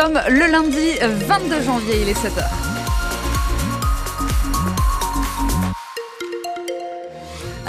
sommes 0.00 0.20
le 0.28 0.46
lundi 0.46 0.92
22 1.26 1.62
janvier, 1.62 2.02
il 2.02 2.08
est 2.08 2.12
7h. 2.12 2.67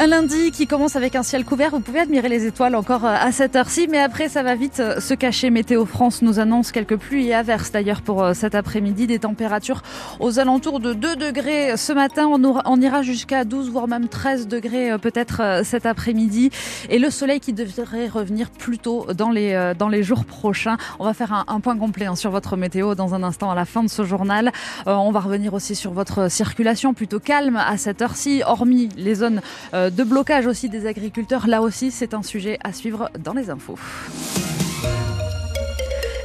Un 0.02 0.08
lundi 0.08 0.52
qui 0.52 0.66
commence 0.66 0.96
avec 0.96 1.18
un 1.18 1.24
ciel 1.24 1.44
couvert. 1.44 1.72
Vous 1.72 1.82
pouvez 1.82 2.00
admirer 2.00 2.30
les 2.30 2.46
étoiles 2.46 2.76
encore 2.76 3.04
euh, 3.04 3.14
à 3.20 3.34
cette 3.34 3.58
heure-ci, 3.58 3.90
mais 3.90 4.00
après 4.00 4.30
ça 4.30 4.44
va 4.44 4.56
vite 4.56 4.80
euh, 4.80 5.02
se 5.02 5.14
cacher. 5.14 5.50
Météo 5.50 5.86
France 5.86 6.22
nous 6.22 6.40
annonce 6.40 6.72
quelques 6.72 6.96
pluies 6.96 7.28
et 7.28 7.34
averses 7.34 7.74
d'ailleurs 7.74 8.02
pour 8.02 8.24
euh, 8.24 8.34
cet 8.34 8.56
après-midi. 8.56 9.08
Des 9.08 9.20
températures 9.20 9.82
aux 10.22 10.40
alentours 10.40 10.80
de 10.80 10.94
2 10.94 11.18
degrés 11.18 11.76
ce 11.76 11.92
matin. 11.92 12.30
On, 12.32 12.82
ira 12.82 13.02
jusqu'à 13.02 13.44
12 13.44 13.72
voire 13.72 13.90
même 13.90 14.08
13 14.08 14.48
degrés 14.48 14.98
peut-être 15.00 15.64
cet 15.66 15.86
après-midi. 15.86 16.50
Et 16.90 16.98
le 16.98 17.10
soleil 17.10 17.42
qui 17.42 17.52
devrait 17.52 18.08
revenir 18.08 18.52
plus 18.52 18.78
tôt 18.78 19.06
dans 19.14 19.32
les, 19.32 19.74
dans 19.78 19.90
les 19.90 20.02
jours 20.02 20.24
prochains. 20.24 20.78
On 21.00 21.04
va 21.04 21.14
faire 21.14 21.46
un, 21.46 21.60
point 21.60 21.78
complet 21.78 22.06
hein, 22.06 22.16
sur 22.16 22.32
votre 22.32 22.56
météo 22.56 22.96
dans 22.96 23.16
un 23.16 23.24
instant 23.24 23.52
à 23.52 23.56
la 23.56 23.66
fin 23.66 23.84
de 23.84 23.90
ce 23.90 24.06
journal. 24.06 24.54
on 24.86 25.12
va 25.12 25.20
revenir 25.20 25.54
aussi 25.54 25.76
sur 25.76 25.92
votre 25.92 26.32
circulation 26.32 26.94
plutôt 26.94 27.20
calme 27.20 27.58
à 27.58 27.76
cette 27.76 28.02
heure-ci, 28.02 28.44
hormis 28.46 28.88
les 28.96 29.16
zones 29.16 29.42
de 29.90 30.04
blocage 30.04 30.48
aussi 30.48 30.70
des 30.70 30.86
agriculteurs. 30.86 31.48
Là 31.48 31.62
aussi, 31.62 31.92
c'est 31.92 32.14
un 32.14 32.24
sujet 32.24 32.58
à 32.64 32.74
suivre 32.74 33.10
dans 33.20 33.34
les 33.34 33.50
infos. 33.50 33.78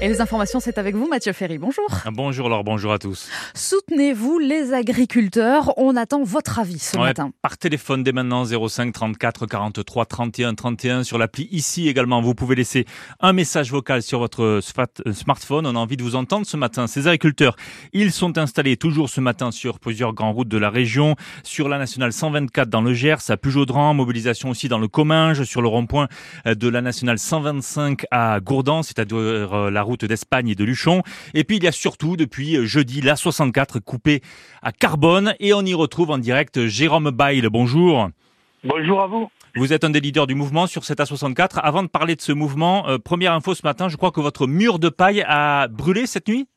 Et 0.05 0.09
les 0.09 0.21
informations, 0.21 0.61
c'est 0.61 0.77
avec 0.77 0.95
vous, 0.95 1.09
Mathieu 1.09 1.33
Ferry. 1.33 1.57
Bonjour. 1.57 1.87
Ah, 2.05 2.11
bonjour 2.12 2.51
Laure, 2.51 2.62
bonjour 2.62 2.93
à 2.93 2.99
tous. 2.99 3.31
Soutenez-vous 3.55 4.39
les 4.39 4.75
agriculteurs 4.75 5.73
On 5.79 5.97
attend 5.97 6.23
votre 6.23 6.59
avis 6.59 6.79
ce 6.79 6.99
matin. 6.99 7.31
Par 7.41 7.57
téléphone 7.57 8.03
dès 8.03 8.12
maintenant, 8.12 8.45
05 8.45 8.93
34 8.93 9.47
43 9.47 10.05
31 10.05 10.55
31. 10.57 11.05
Sur 11.05 11.17
l'appli 11.17 11.48
ici 11.51 11.89
également, 11.89 12.21
vous 12.21 12.35
pouvez 12.35 12.55
laisser 12.55 12.85
un 13.21 13.33
message 13.33 13.71
vocal 13.71 14.03
sur 14.03 14.19
votre 14.19 14.43
euh, 14.43 14.61
smartphone. 15.15 15.67
On 15.67 15.75
a 15.75 15.79
envie 15.79 15.97
de 15.97 16.03
vous 16.03 16.17
entendre 16.17 16.45
ce 16.45 16.59
matin. 16.59 16.87
Ces 16.87 17.07
agriculteurs, 17.07 17.57
ils 17.95 18.12
sont 18.12 18.37
installés 18.37 18.77
toujours 18.77 19.09
ce 19.09 19.23
matin 19.23 19.53
sur 19.53 19.79
plusieurs 19.79 20.12
grandes 20.12 20.34
routes 20.34 20.48
de 20.48 20.59
la 20.59 20.69
région. 20.69 21.17
Sur 21.45 21.71
la 21.71 21.78
nationale 21.78 22.12
124 22.12 22.69
dans 22.69 22.83
le 22.83 22.93
Gers, 22.93 23.31
à 23.31 23.39
Pujaudran, 23.39 23.95
mobilisation 23.95 24.50
aussi 24.50 24.69
dans 24.69 24.78
le 24.78 24.87
Comminges, 24.89 25.45
sur 25.45 25.62
le 25.62 25.69
rond-point 25.69 26.09
euh, 26.47 26.55
de 26.55 26.69
la 26.69 26.83
nationale 26.83 27.19
125 27.19 28.05
à 28.11 28.41
Gourdan, 28.41 28.83
c'est-à-dire 28.83 29.17
euh, 29.17 29.71
la 29.71 29.81
route 29.81 29.94
d'Espagne 30.03 30.48
et 30.48 30.55
de 30.55 30.64
Luchon. 30.64 31.03
Et 31.34 31.45
puis 31.45 31.56
il 31.56 31.64
y 31.64 31.69
a 31.69 31.73
surtout 31.73 32.17
depuis 32.17 32.56
euh, 32.56 32.64
jeudi 32.64 33.00
la 33.00 33.17
64 33.17 33.78
coupée 33.78 34.20
à 34.62 34.73
Carbone 34.73 35.34
et 35.41 35.55
on 35.55 35.62
y 35.62 35.75
retrouve 35.75 36.11
en 36.11 36.19
direct 36.19 36.67
Jérôme 36.67 37.11
Bail. 37.11 37.42
Bonjour. 37.50 38.09
Bonjour 38.65 39.03
à 39.03 39.06
vous. 39.06 39.31
Vous 39.56 39.72
êtes 39.72 39.84
un 39.84 39.91
des 39.91 40.00
leaders 40.00 40.27
du 40.27 40.34
mouvement 40.34 40.67
sur 40.67 40.83
cette 40.83 40.98
A64. 40.98 41.61
Avant 41.62 41.83
de 41.83 41.89
parler 41.89 42.17
de 42.17 42.20
ce 42.20 42.33
mouvement, 42.33 42.89
euh, 42.89 42.98
première 42.98 43.33
info 43.33 43.55
ce 43.55 43.65
matin, 43.65 43.89
je 43.89 43.97
crois 43.97 44.11
que 44.11 44.20
votre 44.20 44.47
mur 44.47 44.78
de 44.78 44.89
paille 44.89 45.25
a 45.28 45.69
brûlé 45.69 46.06
cette 46.06 46.28
nuit? 46.28 46.48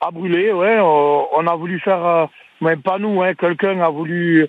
A 0.00 0.10
brûlé, 0.10 0.50
ouais. 0.50 0.80
On 0.80 1.46
a 1.46 1.54
voulu 1.54 1.78
faire, 1.78 2.04
euh, 2.04 2.26
même 2.60 2.82
pas 2.82 2.98
nous, 2.98 3.22
hein, 3.22 3.34
quelqu'un 3.34 3.80
a 3.80 3.90
voulu 3.90 4.48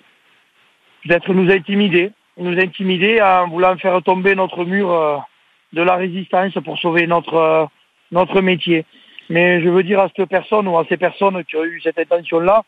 peut-être 1.04 1.32
nous 1.32 1.52
intimider, 1.52 2.10
nous 2.36 2.58
intimider 2.58 3.20
en 3.20 3.48
voulant 3.48 3.76
faire 3.76 4.02
tomber 4.02 4.34
notre 4.34 4.64
mur 4.64 5.22
de 5.72 5.82
la 5.82 5.96
résistance 5.96 6.54
pour 6.64 6.78
sauver 6.78 7.06
notre 7.06 7.68
notre 8.12 8.40
métier. 8.40 8.84
Mais 9.30 9.62
je 9.62 9.68
veux 9.68 9.82
dire 9.82 10.00
à 10.00 10.08
cette 10.14 10.28
personne 10.28 10.68
ou 10.68 10.78
à 10.78 10.84
ces 10.88 10.96
personnes 10.96 11.42
qui 11.44 11.56
ont 11.56 11.64
eu 11.64 11.80
cette 11.82 11.98
intention-là, 11.98 12.62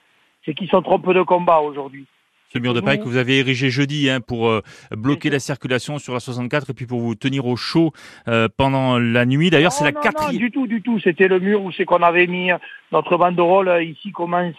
c'est 0.45 0.55
qu'ils 0.55 0.69
sont 0.69 0.83
trompés 0.83 1.15
de 1.15 1.23
combat 1.23 1.61
aujourd'hui. 1.61 2.07
Ce 2.55 2.61
mur 2.61 2.73
de 2.73 2.81
paille 2.81 2.99
que 2.99 3.05
vous 3.05 3.17
avez 3.17 3.41
érigé 3.41 3.69
jeudi 3.69 4.09
hein, 4.09 4.21
pour 4.21 4.49
euh, 4.49 4.61
bloquer 4.93 5.29
la 5.29 5.41
circulation 5.41 5.99
sur 5.99 6.15
la 6.15 6.21
64 6.21 6.71
et 6.71 6.73
puis 6.73 6.87
pour 6.87 7.01
vous 7.01 7.17
tenir 7.17 7.47
au 7.47 7.57
chaud 7.57 7.93
euh, 8.29 8.47
pendant 8.57 8.97
la 8.99 9.27
nuit. 9.27 9.51
D'ailleurs, 9.51 9.73
c'est 9.73 9.85
la 9.85 9.91
quatrième. 9.91 10.35
Non, 10.35 10.39
du 10.39 10.51
tout, 10.53 10.67
du 10.69 10.81
tout. 10.81 11.01
C'était 11.01 11.27
le 11.27 11.41
mur 11.41 11.65
où 11.65 11.73
c'est 11.73 11.85
qu'on 11.85 12.03
avait 12.03 12.29
mis 12.29 12.51
notre 12.93 13.17
banderole. 13.17 13.69
Euh, 13.69 13.83
ici 13.83 14.13
commence 14.13 14.55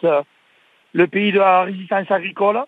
le 0.91 1.07
pays 1.07 1.31
de 1.31 1.39
la 1.39 1.63
résistance 1.63 2.11
agricole. 2.11 2.59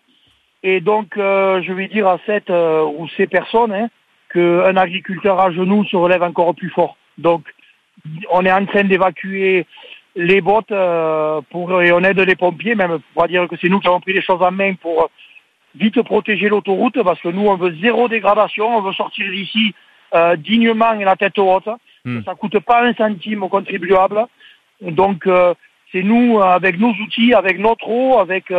Et 0.62 0.80
donc, 0.80 1.12
je 1.16 1.72
vais 1.72 1.88
dire 1.88 2.08
à 2.08 2.18
cette 2.24 2.50
ou 2.50 3.06
ces 3.16 3.26
personnes 3.26 3.72
hein, 3.72 3.88
qu'un 4.32 4.76
agriculteur 4.76 5.38
à 5.40 5.52
genoux 5.52 5.84
se 5.84 5.96
relève 5.96 6.22
encore 6.22 6.54
plus 6.54 6.70
fort. 6.70 6.96
Donc, 7.18 7.44
on 8.30 8.44
est 8.44 8.52
en 8.52 8.66
train 8.66 8.84
d'évacuer 8.84 9.66
les 10.16 10.40
bottes 10.40 10.72
euh, 10.72 11.40
pour, 11.50 11.80
et 11.82 11.92
on 11.92 12.00
aide 12.00 12.18
les 12.20 12.36
pompiers, 12.36 12.74
même 12.74 12.98
pour 13.14 13.28
dire 13.28 13.46
que 13.48 13.56
c'est 13.60 13.68
nous 13.68 13.80
qui 13.80 13.88
avons 13.88 14.00
pris 14.00 14.12
les 14.12 14.22
choses 14.22 14.42
en 14.42 14.50
main 14.50 14.74
pour 14.74 15.10
vite 15.74 16.02
protéger 16.02 16.48
l'autoroute, 16.48 17.02
parce 17.02 17.20
que 17.20 17.28
nous, 17.28 17.46
on 17.46 17.56
veut 17.56 17.74
zéro 17.80 18.08
dégradation, 18.08 18.76
on 18.76 18.82
veut 18.82 18.92
sortir 18.92 19.30
d'ici 19.30 19.74
euh, 20.14 20.36
dignement 20.36 20.94
et 20.94 21.04
la 21.04 21.16
tête 21.16 21.38
haute. 21.38 21.68
Hmm. 22.04 22.22
Ça 22.24 22.34
coûte 22.34 22.58
pas 22.60 22.84
un 22.84 22.94
centime 22.94 23.42
aux 23.42 23.48
contribuables. 23.48 24.26
Donc, 24.80 25.26
euh, 25.26 25.54
c'est 25.92 26.02
nous, 26.02 26.40
avec 26.40 26.78
nos 26.78 26.90
outils, 26.90 27.32
avec 27.34 27.58
notre 27.58 27.88
eau, 27.88 28.18
avec 28.18 28.52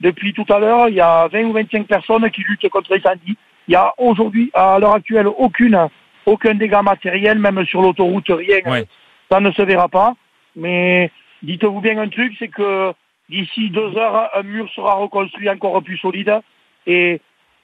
depuis 0.00 0.32
tout 0.32 0.44
à 0.48 0.58
l'heure, 0.58 0.88
il 0.88 0.96
y 0.96 1.00
a 1.00 1.28
20 1.28 1.44
ou 1.44 1.52
25 1.52 1.86
personnes 1.86 2.28
qui 2.30 2.42
luttent 2.42 2.68
contre 2.68 2.92
l'incendie. 2.92 3.36
Il 3.68 3.72
y 3.72 3.76
a 3.76 3.92
aujourd'hui, 3.96 4.50
à 4.52 4.78
l'heure 4.78 4.94
actuelle, 4.94 5.28
aucune 5.28 5.88
aucun 6.26 6.54
dégât 6.54 6.82
matériel, 6.82 7.38
même 7.38 7.64
sur 7.66 7.82
l'autoroute, 7.82 8.28
rien. 8.28 8.84
Ça 9.30 9.40
ne 9.40 9.50
se 9.52 9.62
verra 9.62 9.88
pas. 9.88 10.14
Mais 10.56 11.10
dites-vous 11.42 11.80
bien 11.80 11.98
un 11.98 12.08
truc, 12.08 12.34
c'est 12.38 12.48
que 12.48 12.92
d'ici 13.28 13.70
deux 13.70 13.96
heures, 13.96 14.30
un 14.34 14.42
mur 14.42 14.68
sera 14.74 14.94
reconstruit 14.94 15.48
encore 15.48 15.82
plus 15.82 15.98
solide 15.98 16.40
et 16.86 17.20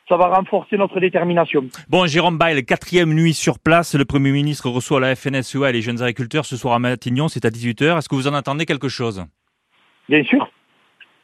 ça 0.08 0.16
va 0.16 0.26
renforcer 0.26 0.76
notre 0.76 0.98
détermination. 0.98 1.66
Bon, 1.88 2.06
Jérôme 2.06 2.36
Bail, 2.36 2.64
quatrième 2.64 3.14
nuit 3.14 3.34
sur 3.34 3.58
place. 3.60 3.94
Le 3.94 4.04
Premier 4.04 4.32
ministre 4.32 4.68
reçoit 4.68 4.98
la 4.98 5.14
FNSEA 5.14 5.70
et 5.70 5.72
les 5.72 5.82
jeunes 5.82 6.02
agriculteurs 6.02 6.44
ce 6.44 6.56
soir 6.56 6.74
à 6.74 6.78
Matignon, 6.80 7.28
c'est 7.28 7.44
à 7.44 7.50
18h. 7.50 7.98
Est-ce 7.98 8.08
que 8.08 8.16
vous 8.16 8.26
en 8.26 8.34
attendez 8.34 8.66
quelque 8.66 8.88
chose? 8.88 9.24
Bien 10.08 10.24
sûr. 10.24 10.50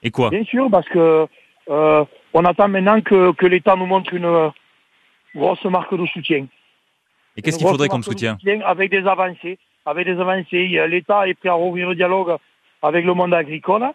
Et 0.05 0.11
quoi? 0.11 0.31
Bien 0.31 0.45
sûr, 0.45 0.71
parce 0.71 0.89
que 0.89 1.27
euh, 1.69 2.05
on 2.33 2.45
attend 2.45 2.69
maintenant 2.69 3.01
que, 3.01 3.33
que 3.33 3.47
l'État 3.47 3.75
nous 3.75 3.87
montre 3.87 4.15
une 4.15 4.53
grosse 5.35 5.65
marque 5.65 5.97
de 5.97 6.07
soutien. 6.07 6.47
Et 7.37 7.43
qu'est-ce 7.43 7.59
qu'il 7.59 7.67
faudrait 7.67 7.89
comme 7.89 8.03
soutien 8.03 8.39
Avec 8.65 8.91
des 8.91 9.07
avancées. 9.07 9.59
Avec 9.85 10.07
des 10.07 10.19
avancées. 10.19 10.87
L'État 10.89 11.29
est 11.29 11.35
prêt 11.35 11.49
à 11.49 11.55
rouvrir 11.55 11.89
le 11.89 11.95
dialogue 11.95 12.37
avec 12.83 13.05
le 13.05 13.15
monde 13.15 13.35
agricole. 13.35 13.87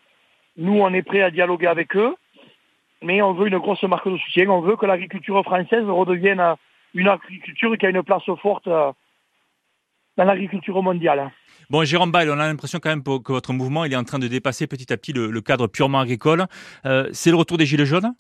Nous, 0.58 0.80
on 0.80 0.94
est 0.94 1.02
prêt 1.02 1.22
à 1.22 1.32
dialoguer 1.32 1.68
avec 1.68 1.96
eux. 1.96 2.16
Mais 3.02 3.22
on 3.22 3.34
veut 3.34 3.48
une 3.48 3.58
grosse 3.58 3.82
marque 3.84 4.08
de 4.08 4.18
soutien. 4.18 4.50
On 4.50 4.62
veut 4.62 4.76
que 4.76 4.86
l'agriculture 4.86 5.42
française 5.44 5.86
redevienne 5.88 6.56
une 6.94 7.08
agriculture 7.08 7.76
qui 7.78 7.86
a 7.86 7.90
une 7.90 8.04
place 8.04 8.24
forte 8.42 8.68
dans 10.18 10.26
l'agriculture 10.26 10.82
mondiale. 10.84 11.32
Bon, 11.70 11.84
Jérôme 11.84 12.12
Bail, 12.12 12.30
on 12.30 12.34
a 12.34 12.48
l'impression 12.48 12.80
quand 12.80 12.90
même 12.90 13.04
que 13.04 13.32
votre 13.32 13.54
mouvement 13.54 13.86
il 13.86 13.94
est 13.94 13.98
en 13.98 14.04
train 14.04 14.20
de 14.20 14.28
dépasser 14.28 14.68
petit 14.68 14.92
à 14.92 14.98
petit 14.98 15.14
le, 15.14 15.42
cadre 15.42 15.68
purement 15.68 16.00
agricole. 16.00 16.46
Euh, 16.86 17.10
c'est 17.14 17.32
le 17.32 17.38
retour 17.38 17.58
des 17.58 17.66
Gilets 17.66 17.86
jaunes? 17.86 18.14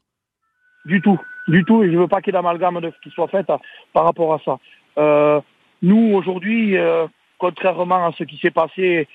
Du 0.86 1.02
tout, 1.02 1.20
du 1.48 1.64
tout. 1.66 1.84
Et 1.84 1.88
je 1.88 1.94
ne 1.94 2.00
veux 2.00 2.08
pas 2.08 2.22
qu'il 2.22 2.34
y 2.34 2.36
ait 2.36 2.40
d'amalgame 2.40 2.80
qui 3.04 3.10
soit 3.12 3.28
fait 3.28 3.46
par 3.94 4.06
rapport 4.06 4.34
à 4.34 4.40
ça. 4.44 4.58
Euh, 4.98 5.42
nous, 5.82 6.14
aujourd'hui, 6.14 6.78
euh, 6.78 7.08
contrairement 7.38 8.08
à 8.08 8.12
ce 8.18 8.24
qui 8.24 8.38
s'est 8.38 8.52
passé 8.52 9.08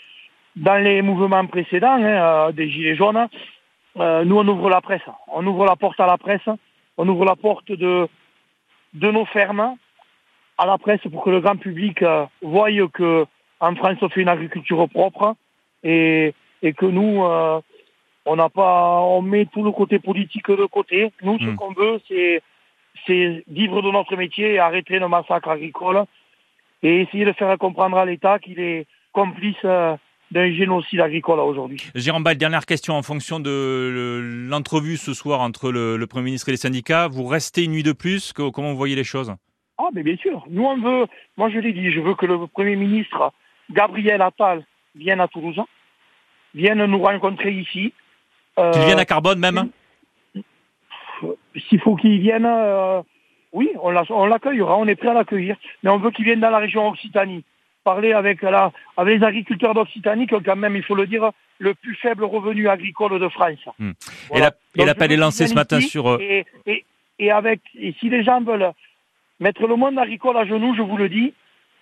dans 0.57 0.83
les 0.83 1.03
mouvements 1.03 1.47
précédents 1.47 1.97
hein, 1.97 2.03
euh, 2.03 2.53
des 2.53 2.69
Gilets 2.69 2.97
jaunes, 2.97 3.29
nous, 3.97 4.37
on 4.37 4.49
ouvre 4.49 4.69
la 4.69 4.83
presse. 4.83 5.07
On 5.33 5.47
ouvre 5.47 5.65
la 5.65 5.77
porte 5.77 5.99
à 6.01 6.07
la 6.07 6.19
presse. 6.19 6.49
On 6.99 7.09
ouvre 7.09 7.25
la 7.25 7.35
porte 7.35 7.73
de, 7.73 8.07
de 8.93 9.11
nos 9.11 9.25
fermes 9.25 9.77
à 10.59 10.67
la 10.67 10.77
presse 10.77 11.01
pour 11.11 11.25
que 11.25 11.31
le 11.31 11.41
grand 11.41 11.57
public 11.57 12.05
voie 12.43 12.69
que 12.93 13.25
en 13.59 13.75
France, 13.75 13.97
on 14.03 14.11
fait 14.11 14.21
une 14.21 14.29
agriculture 14.29 14.87
propre 14.91 15.35
et, 15.83 16.35
et 16.61 16.75
que 16.75 16.85
nous, 16.85 17.23
on 18.27 18.37
n'a 18.37 18.49
pas, 18.51 19.01
on 19.01 19.23
met 19.23 19.47
tout 19.47 19.63
le 19.63 19.71
côté 19.71 19.99
politique 19.99 20.51
de 20.51 20.67
côté. 20.67 21.13
Nous, 21.23 21.39
ce 21.39 21.45
hmm. 21.45 21.57
qu'on 21.57 21.73
veut, 21.73 22.01
c'est 22.09 22.43
c'est 23.07 23.45
vivre 23.49 23.83
de 23.83 23.91
notre 23.91 24.17
métier 24.17 24.55
et 24.55 24.59
arrêter 24.59 24.99
nos 25.01 25.09
massacres 25.09 25.49
agricoles 25.49 26.05
et 26.83 27.03
essayer 27.03 27.25
de 27.25 27.33
faire 27.33 27.57
comprendre 27.59 27.97
à 27.97 28.05
l'État 28.05 28.39
qu'il 28.39 28.61
est 28.61 28.87
complice 29.13 29.57
euh, 29.65 29.97
d'un 30.31 30.53
génocide 30.53 31.01
agricole 31.01 31.41
aujourd'hui. 31.41 31.79
Jérôme 31.95 32.25
Ball, 32.25 32.37
dernière 32.37 32.67
question. 32.67 32.95
En 32.95 33.03
fonction 33.03 33.41
de 33.41 34.21
l'entrevue 34.49 34.97
ce 34.97 35.15
soir 35.15 35.41
entre 35.41 35.71
le, 35.71 36.05
Premier 36.07 36.27
ministre 36.27 36.49
et 36.49 36.53
les 36.53 36.59
syndicats, 36.59 37.09
vous 37.09 37.27
restez 37.27 37.65
une 37.65 37.73
nuit 37.73 37.83
de 37.83 37.93
plus? 37.93 38.33
Comment 38.33 38.71
vous 38.71 38.77
voyez 38.77 38.97
les 38.97 39.05
choses? 39.05 39.35
Ah, 39.79 39.89
mais 39.95 40.03
bien 40.03 40.17
sûr. 40.17 40.45
Nous, 40.49 40.65
on 40.65 40.79
veut, 40.79 41.07
moi 41.37 41.51
je 41.51 41.59
l'ai 41.59 41.73
dit, 41.73 41.91
je 41.91 42.01
veux 42.01 42.15
que 42.15 42.27
le 42.27 42.47
Premier 42.47 42.77
ministre 42.77 43.33
Gabriel 43.71 44.23
Attal 44.23 44.65
vienne 44.95 45.21
à 45.21 45.29
Toulouse, 45.29 45.61
vienne 46.55 46.85
nous 46.87 47.03
rencontrer 47.03 47.53
ici. 47.53 47.93
Qu'il 48.57 48.83
vienne 48.83 48.99
à 48.99 49.05
Carbone 49.05 49.39
même? 49.39 49.71
S'il 51.69 51.81
faut 51.81 51.97
qu'il 51.97 52.21
vienne, 52.21 52.47
euh, 52.47 53.03
oui, 53.53 53.71
on 53.83 54.27
l'accueillera, 54.27 54.77
on 54.77 54.87
est 54.87 54.97
prêt 54.97 55.09
à 55.09 55.15
l'accueillir, 55.15 55.57
mais 55.83 55.91
on 55.91 55.99
veut 55.99 56.11
qu'il 56.11 56.25
vienne 56.25 56.41
dans 56.41 56.51
la 56.51 56.59
région 56.59 56.89
Occitanie. 56.89 57.45
Parler 57.85 58.13
avec, 58.13 58.43
la, 58.43 58.73
avec 58.97 59.21
les 59.21 59.25
agriculteurs 59.25 59.73
d'Occitanie 59.73 60.27
qui 60.27 60.35
ont 60.35 60.43
quand 60.45 60.57
même, 60.57 60.75
il 60.75 60.83
faut 60.83 60.97
le 60.97 61.07
dire, 61.07 61.31
le 61.59 61.73
plus 61.75 61.95
faible 61.95 62.25
revenu 62.25 62.69
agricole 62.69 63.21
de 63.21 63.29
France. 63.29 63.65
Hmm. 63.79 63.93
Et 64.75 64.85
l'appel 64.85 65.13
est 65.13 65.17
lancé 65.17 65.47
ce 65.47 65.55
matin 65.55 65.81
sur... 65.81 66.09
Euh, 66.09 66.19
et, 66.67 66.85
et, 67.19 67.31
avec, 67.31 67.61
et 67.79 67.95
si 68.01 68.09
les 68.09 68.25
gens 68.25 68.41
veulent 68.41 68.73
mettre 69.39 69.67
le 69.67 69.77
monde 69.77 69.99
agricole 69.99 70.37
à 70.37 70.45
genoux, 70.45 70.75
je 70.75 70.83
vous 70.83 70.97
le 70.97 71.09
dis, 71.09 71.33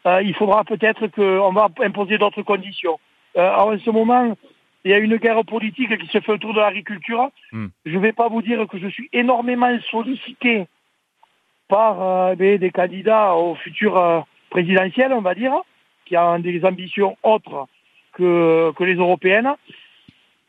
euh, 0.07 0.21
il 0.23 0.35
faudra 0.35 0.63
peut-être 0.65 1.07
qu'on 1.07 1.53
va 1.53 1.69
imposer 1.81 2.19
d'autres 2.19 2.43
conditions. 2.43 3.01
Euh, 3.39 3.51
en 3.55 3.79
ce 3.79 3.91
moment, 3.91 4.37
il 4.85 4.91
y 4.91 4.95
a 4.95 4.99
une 4.99 5.17
guerre 5.17 5.45
politique 5.45 5.97
qui 5.99 6.07
se 6.09 6.21
fait 6.21 6.33
autour 6.33 6.53
de 6.53 6.61
l'agriculture. 6.61 7.31
Hmm. 7.53 7.69
Je 7.87 7.95
ne 7.95 7.99
vais 7.99 8.13
pas 8.13 8.29
vous 8.29 8.43
dire 8.43 8.67
que 8.69 8.79
je 8.79 8.89
suis 8.89 9.09
énormément 9.13 9.77
sollicité 9.91 10.67
par 11.69 12.03
euh, 12.03 12.35
des, 12.35 12.71
candidats 12.71 13.35
au 13.35 13.55
futur 13.55 13.97
euh, 13.97 14.21
présidentiel, 14.51 15.13
on 15.13 15.23
va 15.23 15.35
dire, 15.35 15.55
qui 16.05 16.17
ont 16.19 16.39
des 16.39 16.63
ambitions 16.65 17.17
autres 17.23 17.67
que, 18.13 18.73
que 18.77 18.85
les 18.85 18.95
européennes. 18.95 19.55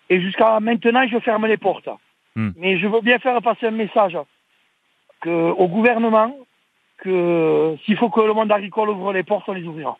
Et 0.10 0.20
jusqu'à 0.20 0.60
maintenant, 0.60 1.08
je 1.08 1.18
ferme 1.20 1.48
les 1.48 1.58
portes. 1.58 1.90
Hmm. 2.36 2.52
Mais 2.58 2.78
je 2.78 2.88
veux 2.88 3.02
bien 3.02 3.20
faire 3.20 3.42
passer 3.42 3.68
un 3.68 3.72
message 3.72 4.18
que, 5.22 5.30
au 5.30 5.68
gouvernement 5.70 6.36
que 6.98 7.76
s'il 7.86 7.98
faut 7.98 8.10
que 8.10 8.22
le 8.22 8.34
monde 8.34 8.52
agricole 8.52 8.90
ouvre 8.90 9.14
les 9.14 9.24
portes, 9.24 9.48
on 9.48 9.54
les 9.54 9.64
ouvrira. 9.64 9.98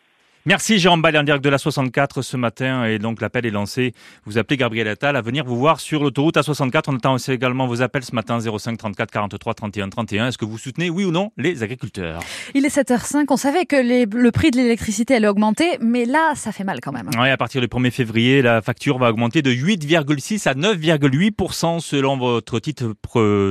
Merci 0.48 0.78
Jérôme 0.78 1.02
Ball 1.02 1.16
en 1.16 1.24
direct 1.24 1.42
de 1.42 1.50
la 1.50 1.58
64 1.58 2.22
ce 2.22 2.36
matin 2.36 2.84
et 2.84 3.00
donc 3.00 3.20
l'appel 3.20 3.46
est 3.46 3.50
lancé. 3.50 3.92
Vous 4.26 4.38
appelez 4.38 4.56
Gabriel 4.56 4.86
Attal 4.86 5.16
à 5.16 5.20
venir 5.20 5.44
vous 5.44 5.56
voir 5.56 5.80
sur 5.80 6.04
l'autoroute 6.04 6.36
A64. 6.36 6.84
On 6.86 6.94
attend 6.94 7.14
aussi 7.14 7.32
également 7.32 7.66
vos 7.66 7.82
appels 7.82 8.04
ce 8.04 8.14
matin 8.14 8.38
05 8.38 8.78
34 8.78 9.10
43 9.10 9.54
31 9.54 9.88
31. 9.88 10.28
Est-ce 10.28 10.38
que 10.38 10.44
vous 10.44 10.56
soutenez 10.56 10.88
oui 10.88 11.04
ou 11.04 11.10
non 11.10 11.32
les 11.36 11.64
agriculteurs? 11.64 12.20
Il 12.54 12.64
est 12.64 12.72
7h05. 12.72 13.24
On 13.28 13.36
savait 13.36 13.66
que 13.66 13.74
le 13.74 14.30
prix 14.30 14.52
de 14.52 14.58
l'électricité 14.58 15.16
allait 15.16 15.26
augmenter, 15.26 15.78
mais 15.80 16.04
là 16.04 16.34
ça 16.36 16.52
fait 16.52 16.62
mal 16.62 16.78
quand 16.80 16.92
même. 16.92 17.10
Oui, 17.18 17.28
à 17.28 17.36
partir 17.36 17.60
du 17.60 17.66
1er 17.66 17.90
février, 17.90 18.40
la 18.40 18.62
facture 18.62 18.98
va 18.98 19.10
augmenter 19.10 19.42
de 19.42 19.50
8,6 19.50 20.48
à 20.48 20.54
9,8% 20.54 21.80
selon 21.80 22.18
votre 22.18 22.60
titre 22.60 22.94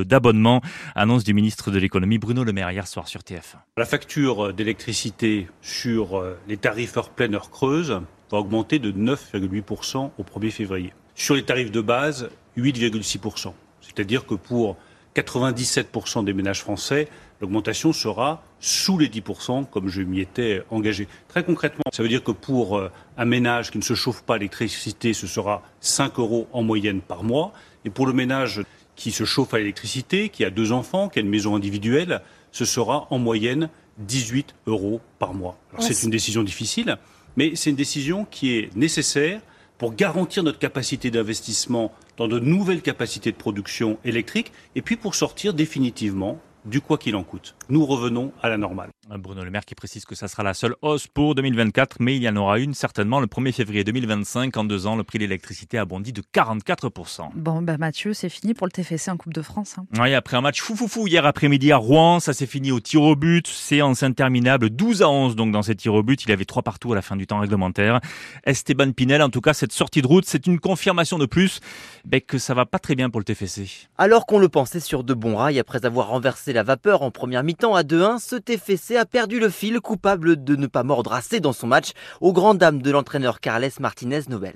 d'abonnement. 0.04 0.62
Annonce 0.94 1.24
du 1.24 1.34
ministre 1.34 1.70
de 1.70 1.78
l'économie 1.78 2.16
Bruno 2.16 2.42
Le 2.42 2.54
Maire 2.54 2.70
hier 2.70 2.86
soir 2.86 3.06
sur 3.06 3.20
TF1. 3.20 3.58
La 3.76 3.84
facture 3.84 4.54
d'électricité 4.54 5.46
sur 5.60 6.16
euh, 6.16 6.38
les 6.48 6.56
tarifs 6.56 6.85
heure 6.96 7.10
pleine, 7.10 7.34
heure 7.34 7.50
creuse 7.50 8.00
va 8.30 8.38
augmenter 8.38 8.78
de 8.78 8.92
9,8% 8.92 10.10
au 10.18 10.22
1er 10.22 10.50
février. 10.50 10.92
Sur 11.14 11.34
les 11.34 11.44
tarifs 11.44 11.70
de 11.70 11.80
base, 11.80 12.28
8,6%. 12.56 13.52
C'est-à-dire 13.80 14.26
que 14.26 14.34
pour 14.34 14.76
97% 15.14 16.24
des 16.24 16.32
ménages 16.32 16.60
français, 16.60 17.08
l'augmentation 17.40 17.92
sera 17.92 18.42
sous 18.60 18.98
les 18.98 19.08
10%, 19.08 19.66
comme 19.66 19.88
je 19.88 20.02
m'y 20.02 20.20
étais 20.20 20.62
engagé. 20.70 21.08
Très 21.28 21.44
concrètement, 21.44 21.84
ça 21.92 22.02
veut 22.02 22.08
dire 22.08 22.22
que 22.22 22.32
pour 22.32 22.76
euh, 22.76 22.90
un 23.16 23.24
ménage 23.24 23.70
qui 23.70 23.78
ne 23.78 23.82
se 23.82 23.94
chauffe 23.94 24.22
pas 24.22 24.34
à 24.34 24.38
l'électricité, 24.38 25.12
ce 25.12 25.26
sera 25.26 25.62
5 25.80 26.18
euros 26.18 26.48
en 26.52 26.62
moyenne 26.62 27.00
par 27.00 27.24
mois. 27.24 27.52
Et 27.84 27.90
pour 27.90 28.06
le 28.06 28.12
ménage 28.12 28.62
qui 28.94 29.10
se 29.10 29.24
chauffe 29.24 29.54
à 29.54 29.58
l'électricité, 29.58 30.28
qui 30.28 30.44
a 30.44 30.50
deux 30.50 30.72
enfants, 30.72 31.08
qui 31.08 31.18
a 31.18 31.22
une 31.22 31.28
maison 31.28 31.54
individuelle, 31.54 32.20
ce 32.52 32.64
sera 32.64 33.06
en 33.10 33.18
moyenne 33.18 33.68
18 33.98 34.54
euros 34.66 35.00
par 35.18 35.34
mois. 35.34 35.58
C'est 35.78 36.02
une 36.02 36.10
décision 36.10 36.42
difficile, 36.42 36.96
mais 37.36 37.54
c'est 37.54 37.70
une 37.70 37.76
décision 37.76 38.24
qui 38.24 38.56
est 38.56 38.74
nécessaire 38.76 39.40
pour 39.78 39.94
garantir 39.94 40.42
notre 40.42 40.58
capacité 40.58 41.10
d'investissement 41.10 41.92
dans 42.16 42.28
de 42.28 42.38
nouvelles 42.38 42.82
capacités 42.82 43.30
de 43.30 43.36
production 43.36 43.98
électrique 44.04 44.52
et 44.74 44.82
puis 44.82 44.96
pour 44.96 45.14
sortir 45.14 45.52
définitivement 45.52 46.40
du 46.66 46.80
quoi 46.80 46.98
qu'il 46.98 47.16
en 47.16 47.22
coûte. 47.22 47.54
Nous 47.68 47.86
revenons 47.86 48.32
à 48.42 48.48
la 48.48 48.58
normale. 48.58 48.90
Bruno 49.18 49.44
Le 49.44 49.50
Maire 49.50 49.64
qui 49.64 49.74
précise 49.74 50.04
que 50.04 50.14
ça 50.14 50.26
sera 50.28 50.42
la 50.42 50.52
seule 50.52 50.74
hausse 50.82 51.06
pour 51.06 51.34
2024, 51.36 51.96
mais 52.00 52.16
il 52.16 52.22
y 52.22 52.28
en 52.28 52.36
aura 52.36 52.58
une 52.58 52.74
certainement 52.74 53.20
le 53.20 53.26
1er 53.26 53.52
février 53.52 53.84
2025. 53.84 54.56
En 54.56 54.64
deux 54.64 54.86
ans, 54.86 54.96
le 54.96 55.04
prix 55.04 55.18
de 55.18 55.24
l'électricité 55.24 55.78
a 55.78 55.84
bondi 55.84 56.12
de 56.12 56.22
44%. 56.22 57.30
Bon, 57.34 57.62
bah 57.62 57.78
Mathieu, 57.78 58.12
c'est 58.14 58.28
fini 58.28 58.52
pour 58.52 58.66
le 58.66 58.72
TFC 58.72 59.10
en 59.10 59.16
Coupe 59.16 59.32
de 59.32 59.42
France. 59.42 59.76
Hein. 59.78 59.86
Oui, 59.98 60.12
après 60.14 60.36
un 60.36 60.40
match 60.40 60.60
fou 60.60 60.74
fou 60.74 60.88
fou 60.88 61.06
hier 61.06 61.24
après-midi 61.24 61.70
à 61.70 61.76
Rouen, 61.76 62.18
ça 62.18 62.32
s'est 62.32 62.46
fini 62.46 62.72
au 62.72 62.80
tir 62.80 63.02
au 63.02 63.14
but. 63.14 63.46
Séance 63.46 64.02
interminable, 64.02 64.70
12 64.70 65.02
à 65.02 65.08
11 65.08 65.36
donc 65.36 65.52
dans 65.52 65.62
ces 65.62 65.76
tirs 65.76 65.94
au 65.94 66.02
but. 66.02 66.24
Il 66.24 66.30
y 66.30 66.32
avait 66.32 66.44
trois 66.44 66.62
partout 66.62 66.92
à 66.92 66.96
la 66.96 67.02
fin 67.02 67.16
du 67.16 67.26
temps 67.26 67.38
réglementaire. 67.38 68.00
Esteban 68.44 68.90
Pinel, 68.92 69.22
en 69.22 69.30
tout 69.30 69.40
cas, 69.40 69.54
cette 69.54 69.72
sortie 69.72 70.02
de 70.02 70.06
route, 70.06 70.24
c'est 70.26 70.46
une 70.46 70.58
confirmation 70.58 71.18
de 71.18 71.26
plus 71.26 71.60
ben, 72.04 72.20
que 72.20 72.38
ça 72.38 72.54
va 72.54 72.66
pas 72.66 72.80
très 72.80 72.96
bien 72.96 73.08
pour 73.08 73.20
le 73.20 73.24
TFC. 73.24 73.88
Alors 73.98 74.26
qu'on 74.26 74.38
le 74.38 74.48
pensait 74.48 74.80
sur 74.80 75.04
de 75.04 75.14
bons 75.14 75.36
rails 75.36 75.58
après 75.58 75.84
avoir 75.86 76.08
renversé 76.08 76.52
la 76.56 76.62
vapeur 76.62 77.02
en 77.02 77.10
première 77.10 77.44
mi-temps 77.44 77.74
à 77.74 77.82
2-1, 77.82 78.18
ce 78.18 78.34
TFC 78.34 78.96
a 78.96 79.04
perdu 79.04 79.38
le 79.40 79.50
fil, 79.50 79.78
coupable 79.80 80.42
de 80.42 80.56
ne 80.56 80.66
pas 80.66 80.84
mordre 80.84 81.12
assez 81.12 81.38
dans 81.38 81.52
son 81.52 81.66
match, 81.66 81.90
aux 82.22 82.32
grandes 82.32 82.56
dames 82.56 82.80
de 82.80 82.90
l'entraîneur 82.90 83.40
Carles 83.40 83.68
Martinez 83.78 84.20
Nobel. 84.30 84.54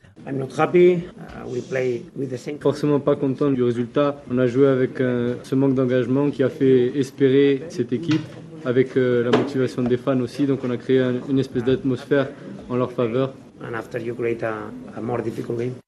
Forcément 2.62 3.00
pas 3.00 3.17
content 3.17 3.50
du 3.50 3.62
résultat. 3.62 4.23
On 4.32 4.38
a 4.38 4.47
joué 4.47 4.67
avec 4.67 4.99
euh, 5.02 5.35
ce 5.43 5.55
manque 5.55 5.75
d'engagement 5.75 6.31
qui 6.31 6.43
a 6.43 6.49
fait 6.49 6.99
espérer 6.99 7.64
cette 7.69 7.93
équipe, 7.93 8.25
avec 8.64 8.97
euh, 8.97 9.23
la 9.31 9.37
motivation 9.37 9.82
des 9.82 9.99
fans 9.99 10.20
aussi. 10.20 10.47
Donc 10.47 10.61
on 10.64 10.70
a 10.70 10.79
créé 10.79 11.02
une 11.29 11.38
espèce 11.38 11.64
d'atmosphère 11.64 12.29
en 12.70 12.76
leur 12.76 12.93
faveur. 12.93 13.35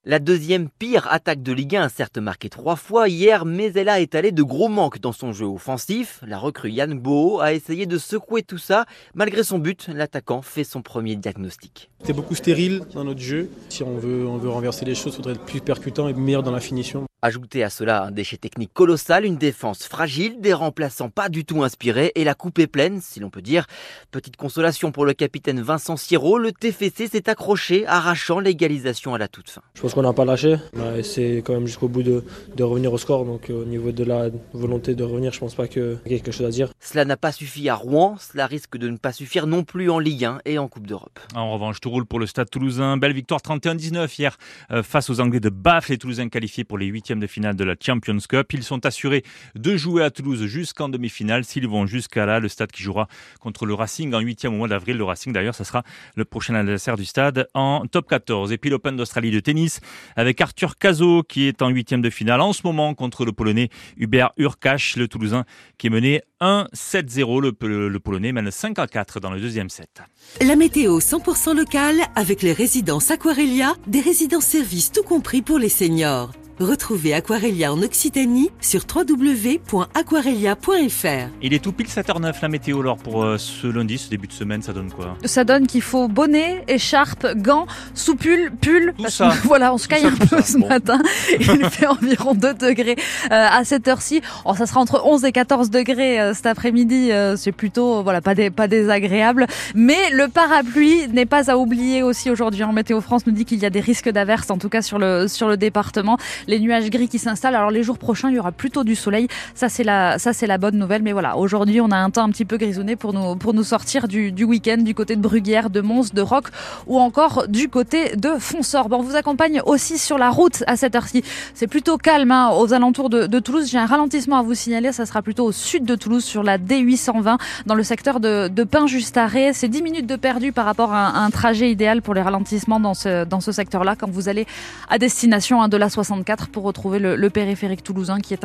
La 0.05 0.19
deuxième 0.19 0.69
pire 0.69 1.07
attaque 1.13 1.45
de 1.45 1.53
Ligue 1.53 1.77
1 1.77 1.83
a 1.83 1.89
certes 1.89 2.19
marqué 2.19 2.49
trois 2.49 2.75
fois 2.75 3.09
hier, 3.09 3.45
mais 3.45 3.73
elle 3.75 3.89
a 3.89 4.01
étalé 4.01 4.33
de 4.33 4.43
gros 4.43 4.69
manques 4.69 4.99
dans 4.99 5.13
son 5.13 5.33
jeu 5.33 5.47
offensif. 5.47 6.19
La 6.27 6.39
recrue 6.39 6.73
Yann 6.73 6.99
Boho 6.99 7.39
a 7.39 7.53
essayé 7.53 7.87
de 7.87 7.99
secouer 7.99 8.43
tout 8.43 8.59
ça. 8.59 8.85
Malgré 9.15 9.45
son 9.45 9.61
but, 9.61 9.87
l'attaquant 9.87 10.43
fait 10.43 10.65
son 10.65 10.83
premier 10.83 11.15
diagnostic. 11.15 11.89
C'était 12.01 12.15
beaucoup 12.15 12.35
stérile 12.35 12.83
dans 12.93 13.05
notre 13.05 13.21
jeu. 13.21 13.49
Si 13.69 13.85
on 13.85 13.97
veut, 13.97 14.27
on 14.27 14.39
veut 14.39 14.49
renverser 14.49 14.85
les 14.85 14.97
choses, 14.97 15.13
il 15.13 15.17
faudrait 15.19 15.35
être 15.35 15.45
plus 15.45 15.61
percutant 15.61 16.09
et 16.09 16.15
meilleur 16.15 16.43
dans 16.43 16.51
la 16.51 16.59
finition. 16.59 17.07
Ajoutez 17.25 17.63
à 17.63 17.71
cela 17.71 18.03
un 18.03 18.11
déchet 18.11 18.37
technique 18.37 18.73
colossal, 18.75 19.25
une 19.25 19.37
défense 19.37 19.85
fragile, 19.85 20.41
des 20.41 20.53
remplaçants 20.53 21.09
pas 21.09 21.29
du 21.29 21.45
tout 21.45 21.63
inspirés 21.63 22.11
et 22.17 22.25
la 22.25 22.35
coupe 22.35 22.59
est 22.59 22.67
pleine, 22.67 23.01
si 23.01 23.21
l'on 23.21 23.31
peut 23.31 23.41
dire. 23.41 23.67
Petite 24.11 24.37
consolation 24.37 24.91
pour 24.91 25.07
le 25.07 25.13
capitaine 25.13 25.63
Vincent 25.63 25.97
Siro, 25.97 26.37
le 26.37 26.51
TFC 26.51 27.07
s'est 27.07 27.31
accroché, 27.31 27.87
arrachant 27.87 28.41
l'égalisation 28.41 29.15
à 29.15 29.19
la 29.19 29.29
toute 29.29 29.51
fin. 29.51 29.63
Je 29.75 29.83
pense 29.83 29.92
qu'on 29.95 30.03
n'a 30.03 30.13
pas 30.13 30.25
lâché, 30.25 30.57
c'est 31.03 31.43
quand 31.45 31.55
même 31.55 31.67
jusqu'au 31.67 31.89
bout 31.89 32.03
de, 32.03 32.23
revenir 32.63 32.93
au 32.93 32.99
score, 32.99 33.25
donc 33.25 33.51
euh, 33.51 33.63
au 33.63 33.65
niveau 33.65 33.93
de 33.93 34.05
la 34.05 34.29
volonté 34.53 34.95
de 34.95 35.03
revenir, 35.05 35.33
je 35.33 35.41
pense 35.41 35.55
pas 35.55 35.67
qu'il 35.67 35.99
y 36.07 36.15
ait 36.15 36.21
quelque 36.21 36.33
chose 36.33 36.47
à 36.47 36.51
dire. 36.51 36.71
Cela 36.81 37.05
n'a 37.05 37.17
pas 37.17 37.33
suffi 37.33 37.69
à 37.69 37.75
Rouen, 37.75 38.17
cela 38.19 38.47
risque 38.47 38.77
de 38.77 38.89
ne 38.89 38.97
pas 38.97 39.13
suffire 39.13 39.47
non 39.47 39.65
plus 39.65 39.91
en 39.91 39.99
Ligue 39.99 40.25
1 40.25 40.41
et 40.45 40.59
en 40.59 40.69
Coupe 40.69 40.87
d'Europe. 40.87 41.19
En 41.35 41.53
revanche, 41.53 41.81
tout 41.81 41.91
roule 41.91 42.07
pour 42.07 42.19
le 42.19 42.27
Stade 42.27 42.51
toulousain, 42.51 42.97
belle 42.97 43.13
victoire 43.13 43.41
31-19 43.41 44.09
hier 44.19 44.37
euh, 44.71 44.83
face 44.83 45.11
aux 45.11 45.21
Anglais 45.21 45.41
de 45.41 45.49
Bath, 45.49 45.89
les 45.89 45.99
Toulousains 45.99 46.29
qualifiés 46.29 46.65
pour 46.65 46.79
les 46.79 46.87
huitièmes 46.87 47.21
de 47.21 47.27
finale 47.27 47.57
de 47.57 47.65
la 47.65 47.75
Champions 47.81 48.19
Cup. 48.29 48.53
Ils 48.53 48.63
sont 48.63 48.87
assurés 48.87 49.25
de 49.55 49.77
jouer 49.77 50.05
à 50.05 50.11
Toulouse 50.11 50.45
jusqu'en 50.47 50.89
demi-finale. 50.89 51.45
S'ils 51.45 51.69
vont 51.69 51.87
jusqu'à 51.87 52.27
là, 52.27 52.41
le 52.41 52.49
stade 52.49 52.73
qui 52.73 52.83
jouera 52.83 53.09
contre 53.41 53.67
le 53.67 53.75
Racing 53.75 54.15
en 54.15 54.21
huitième 54.21 54.55
au 54.55 54.59
mois 54.59 54.69
d'avril. 54.69 54.97
Le 54.97 55.05
Racing, 55.05 55.33
d'ailleurs, 55.33 55.55
ça 55.55 55.65
sera 55.65 55.83
le 56.15 56.25
prochain 56.25 56.55
adversaire 56.55 56.97
du 56.97 57.05
stade 57.05 57.49
en 57.55 57.87
top 57.87 58.09
14. 58.09 58.53
Et 58.53 58.59
puis 58.59 58.71
l'Open 58.71 58.97
d'Australie 58.97 59.31
de 59.31 59.41
tennis 59.41 59.81
avec 60.17 60.41
Arthur 60.41 60.77
Cazot 60.79 61.23
qui 61.23 61.47
est 61.47 61.63
en 61.63 61.69
huitième 61.69 62.03
de 62.03 62.11
finale 62.11 62.41
en 62.41 62.53
ce 62.53 62.63
moment 62.65 62.95
contre 62.95 63.25
le 63.25 63.33
Polonais 63.33 63.69
Hubert 63.97 64.33
Urkash, 64.37 64.97
le 64.97 65.09
Toulousain 65.09 65.45
qui 65.79 65.89
est 65.89 65.91
mené 65.91 66.23
1-7-0. 66.41 67.41
Le, 67.41 67.99
Polonais 67.99 68.33
mène 68.33 68.51
5 68.51 68.79
à 68.79 68.87
4 68.87 69.21
dans 69.21 69.31
le 69.31 69.41
deuxième 69.41 69.71
set. 69.71 70.03
La 70.41 70.57
météo 70.57 70.99
100% 70.99 71.57
locale 71.57 72.01
avec 72.17 72.43
les 72.43 72.53
résidences 72.53 73.11
Aquarelia, 73.11 73.75
des 73.87 74.01
résidences 74.01 74.47
services 74.47 74.93
tout 74.93 75.03
compris 75.03 75.43
pour 75.43 75.59
les 75.59 75.69
seniors. 75.69 76.33
Retrouvez 76.63 77.13
Aquarelia 77.13 77.73
en 77.73 77.83
Occitanie 77.83 78.53
sur 78.61 78.83
www.aquarelia.fr. 78.83 81.29
Il 81.43 81.55
est 81.55 81.59
tout 81.59 81.73
pile 81.73 81.89
7h09 81.89 82.35
la 82.41 82.49
météo 82.49 82.79
alors 82.81 82.99
pour 82.99 83.25
euh, 83.25 83.37
ce 83.37 83.67
lundi, 83.67 83.99
ce 83.99 84.09
début 84.09 84.29
de 84.29 84.33
semaine, 84.33 84.63
ça 84.63 84.73
donne 84.73 84.93
quoi? 84.93 85.17
Ça 85.25 85.43
donne 85.43 85.67
qu'il 85.67 85.83
faut 85.83 86.07
bonnet, 86.07 86.63
écharpe, 86.69 87.27
gants, 87.35 87.67
soupule, 87.95 88.53
pull. 88.61 88.95
Tout 88.97 89.09
ça. 89.09 89.31
voilà, 89.45 89.75
on 89.75 89.79
se 89.79 89.89
caille 89.89 90.05
un 90.05 90.15
peu 90.15 90.41
ce 90.41 90.59
matin. 90.59 91.01
Il 91.41 91.69
fait 91.69 91.89
environ 91.89 92.35
2 92.35 92.55
degrés 92.55 92.95
euh, 93.25 93.31
à 93.31 93.65
cette 93.65 93.89
heure-ci. 93.89 94.23
Oh, 94.45 94.55
ça 94.55 94.67
sera 94.67 94.81
entre 94.81 95.05
11 95.05 95.25
et 95.25 95.33
14 95.33 95.69
degrés 95.71 96.21
euh, 96.21 96.33
cet 96.33 96.47
après-midi. 96.47 97.11
c'est 97.37 97.51
plutôt 97.51 98.05
voilà 98.05 98.21
pas, 98.21 98.37
pas 98.55 98.69
désagréable. 98.69 99.49
Mais 99.75 100.11
le 100.13 100.29
parapluie 100.29 101.09
n'est 101.09 101.27
pas 101.27 101.51
à 101.51 101.57
oublier 101.57 102.05
aussi 102.05 102.31
aujourd'hui. 102.31 102.63
En 102.63 102.73
Météo 102.73 103.01
France 103.01 103.27
nous 103.27 103.33
dit 103.33 103.45
qu'il 103.45 103.59
y 103.59 103.67
a 103.67 103.71
des 103.71 103.81
risques 103.81 104.11
d'averse, 104.11 104.49
en 104.51 104.59
tout 104.59 104.69
cas 104.69 104.83
sur 104.83 105.01
le, 105.01 105.27
sur 105.27 105.49
le 105.49 105.57
département 105.57 106.19
les 106.53 106.61
nuages 106.61 106.91
gris 106.91 107.09
qui 107.09 107.19
s'installent. 107.19 107.55
Alors 107.55 107.71
les 107.71 107.83
jours 107.83 107.97
prochains, 107.97 108.29
il 108.29 108.37
y 108.37 108.39
aura 108.39 108.53
plutôt 108.53 108.85
du 108.85 108.95
soleil. 108.95 109.27
Ça 109.55 109.71
c'est 109.71 109.85
la, 109.85 110.19
ça 110.19 110.35
c'est 110.35 110.47
la 110.47 110.59
bonne 110.59 110.77
nouvelle. 110.77 111.03
Mais 111.03 111.13
voilà, 111.13 111.39
aujourd'hui, 111.39 111.81
on 111.81 111.91
a 111.91 111.97
un 111.97 112.11
temps 112.11 112.25
un 112.25 112.29
petit 112.29 112.45
peu 112.45 112.59
grisonné 112.59 112.95
pour 112.95 113.15
nous, 113.15 113.37
pour 113.37 113.55
nous 113.55 113.65
sortir 113.65 114.07
du, 114.07 114.45
week-end 114.45 114.77
du 114.79 114.95
côté 114.95 115.17
de 115.17 115.23
Bruguière, 115.23 115.71
de 115.71 115.81
Mons, 115.81 116.13
de 116.13 116.21
Roc 116.21 116.49
ou 116.87 116.99
encore 116.99 117.49
du 117.49 117.71
côté 117.71 118.17
de 118.17 118.33
Fonsor. 118.39 118.89
On 118.91 119.01
vous 119.01 119.17
accompagne 119.17 119.63
aussi 119.65 119.97
sur 119.97 120.19
la 120.19 120.29
route 120.29 120.63
à 120.67 120.77
cette 120.77 120.95
heure-ci. 120.95 121.25
C'est 121.55 121.69
plutôt 121.69 121.97
calme 121.97 122.31
hein, 122.31 122.51
aux 122.51 122.75
alentours 122.75 123.09
de, 123.09 123.39
Toulouse. 123.39 123.71
J'ai 123.71 123.79
un 123.79 123.87
ralentissement 123.87 124.37
à 124.37 124.43
vous 124.43 124.55
signaler. 124.55 124.93
Ça 124.93 125.07
sera 125.07 125.23
plutôt 125.23 125.47
au 125.47 125.53
sud 125.53 125.85
de 125.85 125.95
Toulouse 125.95 126.23
sur 126.23 126.43
la 126.43 126.59
D820 126.59 127.39
dans 127.65 127.75
le 127.75 127.83
secteur 127.83 128.21
de, 128.21 128.49
de 128.49 128.65
Pain-Juste-Arrêt. 128.65 129.53
C'est 129.55 129.69
10 129.69 129.83
minutes 129.83 130.07
de 130.07 130.17
perdu 130.17 130.53
par 130.53 130.67
rapport 130.67 130.93
à 130.93 131.25
un, 131.25 131.31
trajet 131.31 131.71
idéal 131.71 132.03
pour 132.03 132.13
les 132.13 132.21
ralentissements 132.21 132.79
dans 132.79 132.93
ce, 132.93 133.25
dans 133.25 133.41
ce 133.41 133.53
secteur-là 133.53 133.97
quand 133.97 134.11
vous 134.11 134.29
allez 134.29 134.47
à 134.91 134.99
destination 134.99 135.63
hein, 135.63 135.69
de 135.69 135.79
la 135.79 135.89
64 135.89 136.42
pour 136.49 136.65
retrouver 136.65 136.99
le, 136.99 137.31
périphérique 137.31 137.83
toulousain 137.83 138.21
qui, 138.21 138.37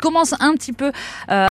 commence 0.00 0.34
un 0.40 0.54
petit 0.54 0.72
peu 0.72 0.92
euh, 1.30 1.46